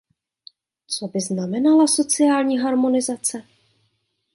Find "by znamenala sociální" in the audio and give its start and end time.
1.07-2.59